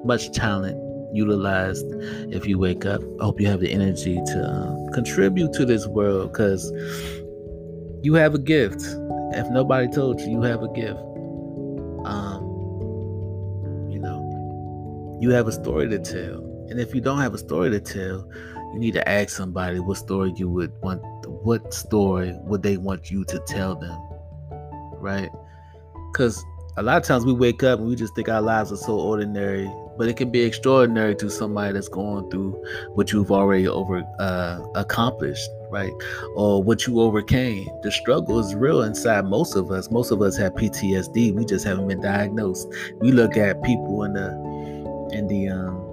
much 0.04 0.30
talent 0.32 0.76
utilized 1.12 1.86
if 2.32 2.46
you 2.46 2.58
wake 2.58 2.84
up. 2.84 3.00
I 3.20 3.24
hope 3.24 3.40
you 3.40 3.46
have 3.48 3.60
the 3.60 3.72
energy 3.72 4.16
to 4.16 4.42
uh, 4.42 4.92
contribute 4.92 5.52
to 5.54 5.64
this 5.64 5.86
world 5.86 6.32
because 6.32 6.70
you 8.02 8.14
have 8.14 8.34
a 8.34 8.38
gift. 8.38 8.82
If 9.32 9.48
nobody 9.50 9.88
told 9.88 10.20
you, 10.20 10.30
you 10.30 10.42
have 10.42 10.62
a 10.62 10.68
gift. 10.72 11.00
Um, 12.04 12.42
you 13.90 13.98
know, 13.98 15.18
you 15.20 15.30
have 15.30 15.48
a 15.48 15.52
story 15.52 15.88
to 15.88 15.98
tell. 15.98 16.47
And 16.70 16.80
if 16.80 16.94
you 16.94 17.00
don't 17.00 17.18
have 17.18 17.34
a 17.34 17.38
story 17.38 17.70
to 17.70 17.80
tell, 17.80 18.28
you 18.72 18.78
need 18.78 18.94
to 18.94 19.08
ask 19.08 19.30
somebody 19.30 19.80
what 19.80 19.96
story 19.96 20.32
you 20.36 20.48
would 20.50 20.72
want 20.82 21.02
what 21.42 21.72
story 21.72 22.34
would 22.42 22.62
they 22.62 22.76
want 22.76 23.10
you 23.10 23.24
to 23.24 23.38
tell 23.46 23.74
them. 23.74 23.98
Right? 25.00 25.30
Cuz 26.14 26.44
a 26.78 26.82
lot 26.82 26.96
of 26.96 27.02
times 27.02 27.24
we 27.24 27.32
wake 27.32 27.64
up 27.64 27.80
and 27.80 27.88
we 27.88 27.96
just 27.96 28.14
think 28.14 28.28
our 28.28 28.40
lives 28.40 28.70
are 28.70 28.76
so 28.76 28.98
ordinary 28.98 29.68
but 29.96 30.06
it 30.06 30.16
can 30.16 30.30
be 30.30 30.42
extraordinary 30.42 31.12
to 31.16 31.28
somebody 31.28 31.72
that's 31.72 31.88
going 31.88 32.30
through 32.30 32.52
what 32.94 33.10
you've 33.10 33.32
already 33.32 33.66
over 33.66 34.04
uh, 34.20 34.60
accomplished 34.76 35.50
right 35.72 35.92
or 36.36 36.62
what 36.62 36.86
you 36.86 37.00
overcame 37.00 37.68
the 37.82 37.90
struggle 37.90 38.38
is 38.38 38.54
real 38.54 38.82
inside 38.82 39.24
most 39.24 39.56
of 39.56 39.72
us 39.72 39.90
most 39.90 40.12
of 40.12 40.22
us 40.22 40.36
have 40.36 40.52
ptsd 40.54 41.34
we 41.34 41.44
just 41.44 41.64
haven't 41.64 41.88
been 41.88 42.00
diagnosed 42.00 42.72
we 43.00 43.10
look 43.10 43.36
at 43.36 43.60
people 43.64 44.04
in 44.04 44.12
the 44.12 44.28
in 45.10 45.26
the 45.26 45.48
um 45.48 45.87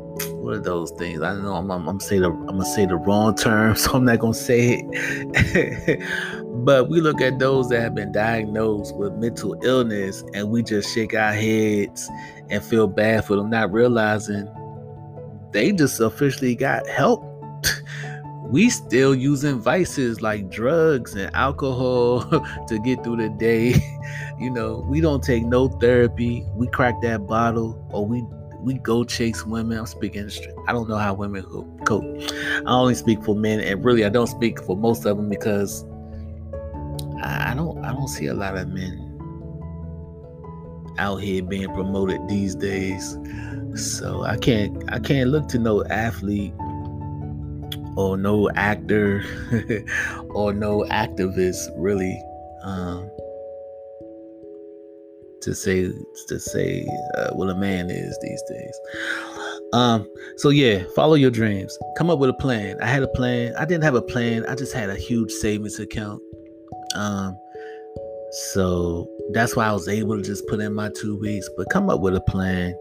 what 0.45 0.57
are 0.57 0.59
those 0.59 0.91
things? 0.91 1.23
I 1.23 1.33
know. 1.33 1.55
I'm, 1.55 1.71
I'm, 1.71 1.87
I'm, 1.87 1.99
say 1.99 2.19
the 2.19 2.29
I'm 2.29 2.45
gonna 2.45 2.65
say 2.65 2.85
the 2.85 2.97
wrong 2.97 3.35
term, 3.35 3.75
so 3.75 3.93
I'm 3.93 4.05
not 4.05 4.19
gonna 4.19 4.33
say 4.35 4.83
it. 4.83 6.03
but 6.65 6.87
we 6.87 7.01
look 7.01 7.19
at 7.19 7.39
those 7.39 7.67
that 7.69 7.81
have 7.81 7.95
been 7.95 8.11
diagnosed 8.11 8.95
with 8.95 9.13
mental 9.13 9.57
illness, 9.63 10.23
and 10.35 10.51
we 10.51 10.61
just 10.61 10.93
shake 10.93 11.15
our 11.15 11.33
heads 11.33 12.09
and 12.51 12.63
feel 12.63 12.87
bad 12.87 13.25
for 13.25 13.35
them, 13.35 13.49
not 13.49 13.71
realizing 13.71 14.47
they 15.51 15.71
just 15.71 15.99
officially 15.99 16.55
got 16.55 16.87
help. 16.87 17.23
we 18.43 18.69
still 18.69 19.15
using 19.15 19.59
vices 19.59 20.21
like 20.21 20.51
drugs 20.51 21.15
and 21.15 21.35
alcohol 21.35 22.21
to 22.67 22.79
get 22.85 23.03
through 23.03 23.17
the 23.17 23.29
day. 23.29 23.73
you 24.39 24.51
know, 24.51 24.85
we 24.87 25.01
don't 25.01 25.23
take 25.23 25.43
no 25.43 25.69
therapy. 25.69 26.45
We 26.53 26.67
crack 26.67 27.01
that 27.01 27.25
bottle 27.25 27.83
or 27.89 28.05
we 28.05 28.23
we 28.65 28.73
go 28.79 29.03
chase 29.03 29.45
women. 29.45 29.77
I'm 29.77 29.85
speaking. 29.85 30.29
I 30.67 30.73
don't 30.73 30.89
know 30.89 30.97
how 30.97 31.13
women 31.13 31.43
cope. 31.85 32.03
I 32.65 32.71
only 32.71 32.95
speak 32.95 33.23
for 33.23 33.35
men, 33.35 33.59
and 33.59 33.85
really, 33.85 34.03
I 34.03 34.09
don't 34.09 34.27
speak 34.27 34.61
for 34.63 34.75
most 34.75 35.05
of 35.05 35.17
them 35.17 35.29
because 35.29 35.85
I 37.21 37.53
don't. 37.55 37.85
I 37.85 37.93
don't 37.93 38.07
see 38.07 38.25
a 38.25 38.33
lot 38.33 38.57
of 38.57 38.67
men 38.69 39.01
out 40.97 41.17
here 41.17 41.43
being 41.43 41.71
promoted 41.73 42.27
these 42.27 42.55
days. 42.55 43.17
So 43.75 44.23
I 44.23 44.37
can't. 44.37 44.83
I 44.91 44.99
can't 44.99 45.29
look 45.29 45.47
to 45.49 45.59
no 45.59 45.85
athlete 45.85 46.53
or 47.95 48.17
no 48.17 48.49
actor 48.55 49.23
or 50.29 50.53
no 50.53 50.85
activist 50.89 51.69
really. 51.77 52.21
Um, 52.63 53.09
to 55.45 55.53
say 55.53 55.91
to 56.27 56.39
say 56.39 56.85
uh, 57.15 57.29
what 57.33 57.49
a 57.49 57.55
man 57.55 57.89
is 57.89 58.17
these 58.21 58.41
days. 58.49 58.79
Um, 59.73 60.09
so 60.37 60.49
yeah, 60.49 60.83
follow 60.95 61.13
your 61.13 61.31
dreams. 61.31 61.77
Come 61.97 62.09
up 62.09 62.19
with 62.19 62.31
a 62.31 62.35
plan. 62.35 62.77
I 62.81 62.87
had 62.87 63.03
a 63.03 63.07
plan. 63.09 63.53
I 63.57 63.65
didn't 63.65 63.83
have 63.83 63.95
a 63.95 64.01
plan. 64.01 64.45
I 64.47 64.55
just 64.55 64.73
had 64.73 64.89
a 64.89 64.95
huge 64.95 65.31
savings 65.31 65.79
account. 65.79 66.21
Um, 66.95 67.37
so 68.53 69.07
that's 69.31 69.55
why 69.55 69.67
I 69.67 69.71
was 69.71 69.87
able 69.87 70.17
to 70.17 70.23
just 70.23 70.47
put 70.47 70.59
in 70.59 70.73
my 70.73 70.89
two 70.95 71.17
weeks. 71.17 71.47
But 71.55 71.69
come 71.69 71.89
up 71.89 72.01
with 72.01 72.15
a 72.15 72.21
plan 72.21 72.73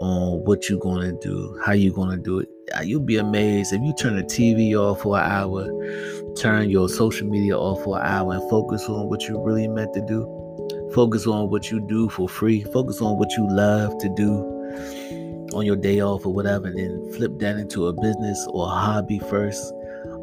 on 0.00 0.44
what 0.44 0.68
you're 0.68 0.80
gonna 0.80 1.12
do, 1.20 1.58
how 1.64 1.72
you're 1.72 1.94
gonna 1.94 2.18
do 2.18 2.40
it. 2.40 2.48
You'll 2.84 3.00
be 3.00 3.16
amazed 3.16 3.72
if 3.72 3.80
you 3.80 3.94
turn 3.98 4.16
the 4.16 4.24
TV 4.24 4.74
off 4.74 5.02
for 5.02 5.18
an 5.18 5.30
hour, 5.30 5.68
turn 6.36 6.68
your 6.68 6.88
social 6.88 7.28
media 7.28 7.56
off 7.56 7.82
for 7.84 7.98
an 7.98 8.06
hour, 8.06 8.34
and 8.34 8.50
focus 8.50 8.84
on 8.88 9.08
what 9.08 9.22
you 9.22 9.40
really 9.40 9.68
meant 9.68 9.94
to 9.94 10.00
do 10.06 10.33
Focus 10.94 11.26
on 11.26 11.50
what 11.50 11.72
you 11.72 11.80
do 11.80 12.08
for 12.08 12.28
free. 12.28 12.62
Focus 12.62 13.00
on 13.00 13.18
what 13.18 13.32
you 13.32 13.48
love 13.50 13.98
to 13.98 14.08
do 14.10 14.32
on 15.52 15.66
your 15.66 15.74
day 15.74 16.00
off 16.00 16.24
or 16.24 16.32
whatever, 16.32 16.68
and 16.68 16.78
then 16.78 17.12
flip 17.12 17.36
that 17.40 17.56
into 17.56 17.88
a 17.88 17.92
business 17.92 18.46
or 18.50 18.66
a 18.66 18.70
hobby 18.70 19.18
first. 19.18 19.72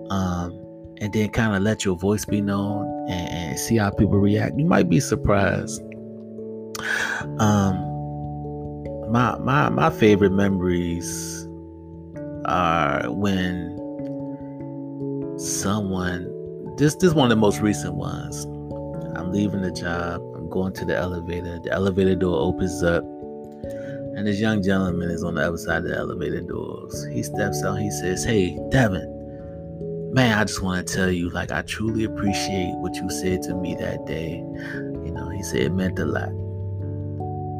Um, 0.09 0.57
and 1.01 1.11
then 1.11 1.29
kind 1.29 1.55
of 1.55 1.61
let 1.63 1.83
your 1.83 1.97
voice 1.97 2.23
be 2.23 2.41
known 2.41 2.85
and, 3.09 3.29
and, 3.29 3.59
see 3.59 3.77
how 3.77 3.89
people 3.89 4.17
react. 4.19 4.57
You 4.57 4.65
might 4.65 4.87
be 4.87 4.99
surprised. 4.99 5.81
Um, 7.39 7.75
my 9.11 9.37
my 9.39 9.69
my 9.69 9.89
favorite 9.89 10.31
memories 10.31 11.47
are 12.45 13.11
when 13.11 13.77
someone 15.37 16.27
this 16.77 16.95
this 16.95 17.09
is 17.09 17.13
one 17.13 17.25
of 17.25 17.29
the 17.29 17.41
most 17.41 17.59
recent 17.59 17.95
ones. 17.95 18.45
I'm 19.17 19.31
leaving 19.31 19.61
the 19.61 19.71
job 19.71 20.21
going 20.51 20.73
to 20.73 20.85
the 20.85 20.95
elevator. 20.95 21.59
The 21.59 21.71
elevator 21.71 22.15
door 22.15 22.39
opens 22.39 22.83
up, 22.83 23.03
and 23.03 24.27
this 24.27 24.39
young 24.39 24.61
gentleman 24.61 25.09
is 25.09 25.23
on 25.23 25.35
the 25.35 25.47
other 25.47 25.57
side 25.57 25.77
of 25.77 25.85
the 25.85 25.97
elevator 25.97 26.41
doors. 26.41 27.07
He 27.11 27.23
steps 27.23 27.63
out. 27.63 27.75
He 27.75 27.89
says, 27.89 28.23
"Hey, 28.23 28.59
Devin, 28.69 30.11
man, 30.13 30.37
I 30.37 30.43
just 30.43 30.61
want 30.61 30.85
to 30.85 30.93
tell 30.93 31.09
you, 31.09 31.29
like, 31.29 31.51
I 31.51 31.63
truly 31.63 32.03
appreciate 32.03 32.73
what 32.75 32.93
you 32.95 33.09
said 33.09 33.41
to 33.43 33.55
me 33.55 33.75
that 33.75 34.05
day. 34.05 34.35
You 34.35 35.11
know, 35.11 35.29
he 35.29 35.41
said 35.41 35.61
it 35.61 35.73
meant 35.73 35.97
a 35.97 36.05
lot." 36.05 36.29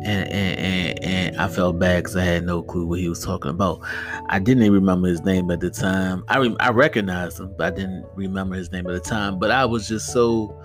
And, 0.03 0.27
and, 0.31 0.59
and, 0.59 1.03
and 1.03 1.37
I 1.37 1.47
felt 1.47 1.77
bad 1.77 1.99
because 1.99 2.15
I 2.15 2.23
had 2.23 2.43
no 2.43 2.63
clue 2.63 2.87
what 2.87 2.99
he 2.99 3.07
was 3.07 3.23
talking 3.23 3.51
about. 3.51 3.81
I 4.29 4.39
didn't 4.39 4.63
even 4.63 4.73
remember 4.73 5.07
his 5.07 5.21
name 5.21 5.51
at 5.51 5.59
the 5.59 5.69
time. 5.69 6.23
I 6.27 6.39
re- 6.39 6.55
I 6.59 6.71
recognized 6.71 7.39
him, 7.39 7.53
but 7.55 7.67
I 7.71 7.75
didn't 7.75 8.05
remember 8.15 8.55
his 8.55 8.71
name 8.71 8.87
at 8.87 8.93
the 8.93 8.99
time. 8.99 9.37
But 9.37 9.51
I 9.51 9.63
was 9.65 9.87
just 9.87 10.11
so 10.11 10.59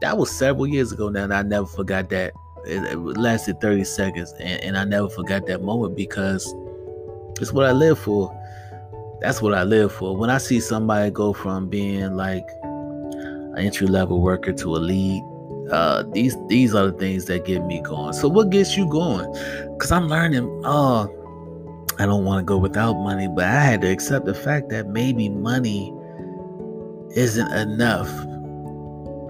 that 0.00 0.16
was 0.16 0.30
several 0.30 0.66
years 0.66 0.92
ago 0.92 1.08
now, 1.08 1.24
and 1.24 1.34
I 1.34 1.42
never 1.42 1.66
forgot 1.66 2.08
that. 2.10 2.34
It, 2.64 2.82
it 2.84 2.98
lasted 2.98 3.60
30 3.60 3.84
seconds, 3.84 4.32
and, 4.40 4.62
and 4.62 4.78
I 4.78 4.84
never 4.84 5.08
forgot 5.08 5.46
that 5.46 5.62
moment 5.62 5.96
because 5.96 6.54
it's 7.40 7.52
what 7.52 7.66
I 7.66 7.72
live 7.72 7.98
for. 7.98 8.34
That's 9.20 9.42
what 9.42 9.54
I 9.54 9.64
live 9.64 9.92
for. 9.92 10.16
When 10.16 10.30
I 10.30 10.38
see 10.38 10.60
somebody 10.60 11.10
go 11.10 11.32
from 11.32 11.68
being 11.68 12.14
like 12.16 12.46
an 12.62 13.58
entry 13.58 13.86
level 13.86 14.20
worker 14.20 14.52
to 14.52 14.76
a 14.76 14.78
lead, 14.78 15.22
uh, 15.70 16.04
these 16.12 16.36
these 16.48 16.74
are 16.74 16.90
the 16.90 16.98
things 16.98 17.26
that 17.26 17.44
get 17.44 17.64
me 17.64 17.80
going. 17.80 18.12
So 18.12 18.28
what 18.28 18.50
gets 18.50 18.76
you 18.76 18.88
going? 18.88 19.30
Because 19.72 19.92
I'm 19.92 20.08
learning. 20.08 20.62
Oh, 20.64 21.14
I 21.98 22.06
don't 22.06 22.24
want 22.24 22.40
to 22.40 22.44
go 22.44 22.58
without 22.58 22.94
money, 22.94 23.28
but 23.28 23.44
I 23.44 23.60
had 23.60 23.80
to 23.80 23.90
accept 23.90 24.24
the 24.24 24.34
fact 24.34 24.68
that 24.68 24.86
maybe 24.88 25.28
money 25.28 25.92
isn't 27.16 27.52
enough. 27.52 28.08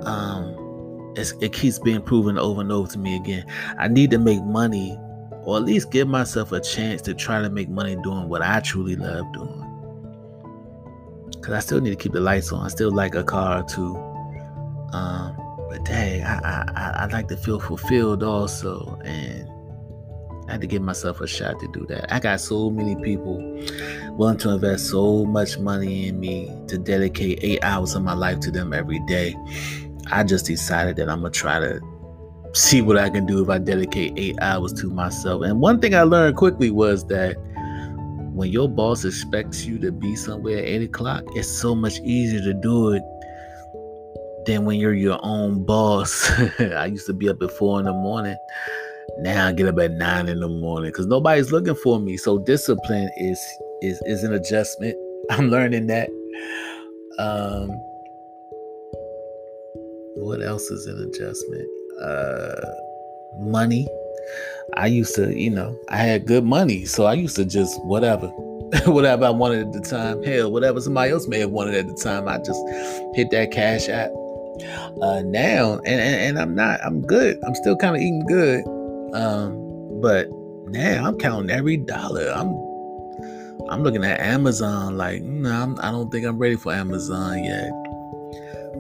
Um, 0.09 1.15
it 1.17 1.53
keeps 1.53 1.79
being 1.79 2.01
proven 2.01 2.39
over 2.39 2.61
and 2.61 2.71
over 2.71 2.89
to 2.89 2.99
me 2.99 3.17
again. 3.17 3.45
I 3.79 3.89
need 3.89 4.11
to 4.13 4.19
make 4.19 4.43
money, 4.43 4.97
or 5.43 5.57
at 5.57 5.65
least 5.65 5.91
give 5.91 6.09
myself 6.09 6.53
a 6.53 6.61
chance 6.61 7.03
to 7.03 7.15
try 7.15 7.43
to 7.43 7.51
make 7.51 7.69
money 7.69 7.97
doing 8.03 8.29
what 8.29 8.41
I 8.41 8.61
truly 8.61 8.97
love 8.97 9.27
doing. 9.33 9.65
Cause 11.43 11.55
I 11.55 11.61
still 11.61 11.81
need 11.81 11.91
to 11.91 11.97
keep 11.97 12.13
the 12.13 12.21
lights 12.21 12.53
on. 12.53 12.65
I 12.65 12.69
still 12.69 12.93
like 12.93 13.15
a 13.15 13.25
car 13.25 13.63
or 13.63 13.65
two. 13.65 13.97
Um, 14.93 15.37
but 15.69 15.85
dang, 15.85 16.23
I, 16.23 16.65
I 16.75 16.91
I 17.01 17.07
like 17.07 17.29
to 17.29 17.37
feel 17.37 17.61
fulfilled 17.61 18.23
also, 18.23 18.99
and 19.05 19.49
I 20.49 20.53
had 20.53 20.61
to 20.63 20.67
give 20.67 20.83
myself 20.83 21.21
a 21.21 21.27
shot 21.27 21.61
to 21.61 21.69
do 21.69 21.87
that. 21.89 22.13
I 22.13 22.21
got 22.21 22.41
so 22.41 22.71
many 22.71 22.97
people 23.03 23.37
willing 24.13 24.39
to 24.39 24.51
invest 24.51 24.89
so 24.89 25.25
much 25.25 25.59
money 25.59 26.09
in 26.09 26.19
me 26.19 26.55
to 26.69 26.79
dedicate 26.79 27.41
eight 27.43 27.63
hours 27.63 27.95
of 27.95 28.03
my 28.03 28.15
life 28.15 28.41
to 28.41 28.51
them 28.51 28.73
every 28.73 28.99
day. 29.07 29.37
I 30.11 30.25
just 30.25 30.47
decided 30.47 30.97
that 30.97 31.09
I'm 31.09 31.21
gonna 31.21 31.31
try 31.31 31.61
to 31.61 31.81
see 32.55 32.81
what 32.81 32.97
I 32.97 33.11
can 33.11 33.27
do 33.27 33.43
if 33.43 33.49
I 33.49 33.59
dedicate 33.59 34.15
eight 34.17 34.37
hours 34.41 34.73
to 34.75 34.91
myself. 34.91 35.43
And 35.43 35.61
one 35.61 35.81
thing 35.81 35.95
I 35.95 36.03
learned 36.03 36.37
quickly 36.37 36.71
was 36.71 37.07
that 37.07 37.37
when 38.33 38.51
your 38.51 38.69
boss 38.69 39.05
expects 39.05 39.65
you 39.65 39.79
to 39.81 39.93
be 39.93 40.17
somewhere 40.17 40.59
at 40.59 40.65
eight 40.65 40.83
o'clock, 40.83 41.25
it's 41.35 41.49
so 41.49 41.75
much 41.75 41.99
easier 42.01 42.41
to 42.41 42.55
do 42.55 42.93
it 42.93 43.03
than 44.47 44.65
when 44.65 44.79
you're 44.79 44.95
your 44.95 45.19
own 45.23 45.65
boss. 45.65 46.31
I 46.59 46.87
used 46.87 47.07
to 47.07 47.13
be 47.13 47.29
up 47.29 47.43
at 47.43 47.51
four 47.51 47.81
in 47.81 47.87
the 47.87 47.93
morning 47.93 48.37
now 49.19 49.49
I 49.49 49.53
get 49.53 49.67
up 49.67 49.79
at 49.79 49.93
nine 49.93 50.29
in 50.29 50.41
the 50.41 50.49
morning 50.49 50.91
because 50.91 51.07
nobody's 51.07 51.51
looking 51.51 51.75
for 51.75 51.99
me. 51.99 52.17
So 52.17 52.39
discipline 52.39 53.11
is 53.17 53.41
is 53.83 54.01
is 54.07 54.23
an 54.23 54.33
adjustment. 54.33 54.97
I'm 55.31 55.51
learning 55.51 55.87
that. 55.89 56.09
Um, 57.19 57.71
what 60.19 60.43
else 60.43 60.71
is 60.71 60.87
an 60.87 61.01
adjustment? 61.03 61.69
Uh, 62.01 62.61
money. 63.39 63.87
I 64.77 64.87
used 64.87 65.15
to, 65.15 65.35
you 65.35 65.51
know, 65.51 65.77
I 65.89 65.97
had 65.97 66.27
good 66.27 66.45
money, 66.45 66.85
so 66.85 67.05
I 67.05 67.15
used 67.15 67.37
to 67.37 67.45
just 67.45 67.83
whatever, 67.85 68.27
whatever 68.87 69.25
I 69.25 69.31
wanted 69.31 69.69
at 69.69 69.73
the 69.73 69.81
time. 69.81 70.23
Hell, 70.23 70.53
whatever 70.53 70.81
somebody 70.81 71.13
else 71.13 71.27
may 71.27 71.41
have 71.41 71.51
wanted 71.51 71.75
at 71.75 71.87
the 71.87 71.95
time, 71.95 72.29
I 72.29 72.39
just 72.39 72.61
hit 73.15 73.31
that 73.31 73.51
cash 73.51 73.89
app. 73.89 74.11
Uh, 75.01 75.23
now, 75.23 75.75
and, 75.87 76.01
and 76.01 76.39
and 76.39 76.39
I'm 76.39 76.55
not, 76.55 76.81
I'm 76.85 77.01
good. 77.01 77.39
I'm 77.47 77.55
still 77.55 77.77
kind 77.77 77.95
of 77.95 78.03
eating 78.03 78.27
good 78.27 78.65
um, 79.15 80.01
but 80.01 80.29
now 80.69 81.07
I'm 81.07 81.19
counting 81.19 81.51
every 81.51 81.77
dollar. 81.77 82.31
I'm 82.35 82.49
I'm 83.71 83.83
looking 83.83 84.05
at 84.05 84.21
Amazon 84.21 84.97
like, 84.97 85.23
no, 85.23 85.51
I'm, 85.51 85.79
I 85.81 85.91
don't 85.91 86.11
think 86.11 86.25
I'm 86.27 86.39
ready 86.39 86.57
for 86.57 86.73
Amazon 86.73 87.45
yet. 87.45 87.71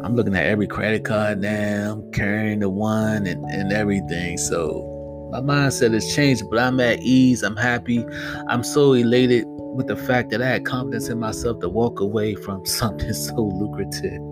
I'm 0.05 0.14
looking 0.14 0.35
at 0.35 0.47
every 0.47 0.67
credit 0.67 1.05
card 1.05 1.40
now. 1.40 1.93
I'm 1.93 2.12
carrying 2.12 2.61
the 2.61 2.69
one 2.69 3.26
and, 3.26 3.45
and 3.47 3.73
everything. 3.73 4.38
So 4.38 5.28
my 5.31 5.40
mindset 5.40 5.93
has 5.93 6.14
changed, 6.14 6.44
but 6.51 6.59
I'm 6.59 6.81
at 6.81 7.01
ease. 7.01 7.42
I'm 7.42 7.57
happy. 7.57 8.05
I'm 8.49 8.62
so 8.62 8.92
elated 8.92 9.44
with 9.46 9.87
the 9.87 9.96
fact 9.96 10.31
that 10.31 10.40
I 10.42 10.49
had 10.49 10.64
confidence 10.64 11.09
in 11.09 11.18
myself 11.18 11.61
to 11.61 11.68
walk 11.68 12.01
away 12.01 12.35
from 12.35 12.64
something 12.66 13.12
so 13.12 13.35
lucrative. 13.35 14.23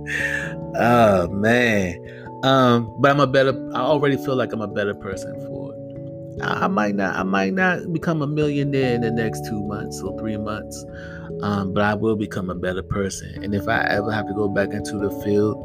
Oh 0.77 1.29
man. 1.29 1.97
Um, 2.43 2.95
but 2.99 3.11
I'm 3.11 3.21
a 3.21 3.27
better 3.27 3.53
I 3.75 3.81
already 3.81 4.17
feel 4.17 4.37
like 4.37 4.53
I'm 4.53 4.61
a 4.61 4.69
better 4.69 4.95
person 4.95 5.35
for 5.47 5.73
it. 5.75 6.43
I 6.43 6.69
might 6.69 6.95
not 6.95 7.17
I 7.17 7.23
might 7.23 7.55
not 7.55 7.93
become 7.93 8.23
a 8.23 8.27
millionaire 8.27 8.95
in 8.95 9.01
the 9.01 9.11
next 9.11 9.47
two 9.47 9.62
months 9.64 10.03
or 10.03 10.19
three 10.19 10.37
months. 10.37 10.85
Um, 11.47 11.73
but 11.73 11.85
I 11.85 11.95
will 11.95 12.17
become 12.17 12.51
a 12.51 12.57
better 12.57 12.83
person. 12.83 13.45
And 13.45 13.55
if 13.55 13.69
I 13.69 13.85
ever 13.85 14.11
have 14.11 14.27
to 14.27 14.35
go 14.35 14.49
back 14.49 14.71
into 14.73 14.99
the 14.99 15.11
field, 15.23 15.65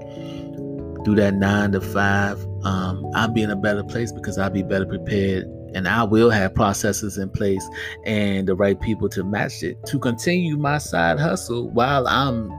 do 1.03 1.15
that 1.15 1.33
nine 1.33 1.71
to 1.71 1.81
five, 1.81 2.39
um, 2.63 3.03
I'll 3.15 3.31
be 3.31 3.41
in 3.41 3.49
a 3.49 3.55
better 3.55 3.83
place 3.83 4.11
because 4.11 4.37
I'll 4.37 4.51
be 4.51 4.61
better 4.61 4.85
prepared 4.85 5.45
and 5.73 5.87
I 5.87 6.03
will 6.03 6.29
have 6.29 6.53
processes 6.53 7.17
in 7.17 7.31
place 7.31 7.67
and 8.05 8.47
the 8.47 8.53
right 8.53 8.79
people 8.79 9.09
to 9.09 9.23
match 9.23 9.63
it 9.63 9.83
to 9.87 9.97
continue 9.97 10.55
my 10.55 10.77
side 10.77 11.19
hustle 11.19 11.71
while 11.71 12.07
I'm 12.07 12.51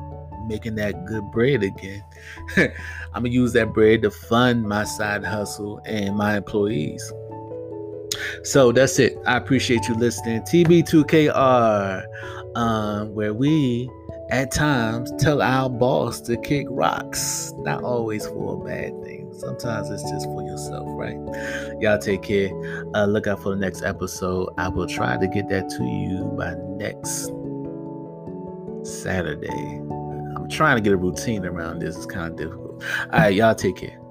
making 0.49 0.75
that 0.77 1.05
good 1.05 1.23
bread 1.31 1.63
again. 1.63 2.03
I'm 2.57 3.23
gonna 3.23 3.29
use 3.29 3.53
that 3.53 3.73
bread 3.73 4.03
to 4.03 4.11
fund 4.11 4.65
my 4.65 4.83
side 4.83 5.25
hustle 5.25 5.81
and 5.85 6.17
my 6.17 6.39
employees. 6.39 7.13
So 8.43 8.73
that's 8.73 8.99
it. 8.99 9.17
I 9.27 9.37
appreciate 9.37 9.87
you 9.89 9.95
listening. 9.95 10.43
TB2KR, 10.43 12.05
um, 12.55 13.15
where 13.15 13.35
we 13.35 13.91
at 14.31 14.51
times 14.51 15.13
tell 15.19 15.43
our 15.43 15.69
boss 15.69 16.21
to 16.23 16.37
kick 16.39 16.67
rocks. 16.71 17.53
Not 17.59 17.83
always 17.83 18.27
for 18.27 18.55
a 18.55 18.65
bad 18.65 19.03
thing. 19.03 19.33
Sometimes 19.35 19.91
it's 19.91 20.03
just 20.11 20.27
for 20.27 20.43
yourself, 20.43 20.87
right? 20.89 21.17
Y'all 21.81 21.99
take 21.99 22.23
care. 22.23 22.51
Uh, 22.95 23.07
look 23.07 23.27
out 23.27 23.43
for 23.43 23.51
the 23.51 23.57
next 23.57 23.83
episode. 23.83 24.53
I 24.59 24.69
will 24.69 24.87
try 24.87 25.17
to 25.17 25.27
get 25.27 25.49
that 25.49 25.69
to 25.71 25.85
you 25.85 26.25
by 26.37 26.55
next 26.77 27.31
Saturday. 28.85 29.81
I'm 30.37 30.49
trying 30.49 30.77
to 30.77 30.83
get 30.83 30.93
a 30.93 30.97
routine 30.97 31.45
around 31.45 31.81
this. 31.81 31.97
It's 31.97 32.07
kind 32.07 32.33
of 32.33 32.37
difficult. 32.37 32.83
All 33.13 33.21
right, 33.21 33.35
y'all 33.35 33.55
take 33.55 33.77
care. 33.77 34.02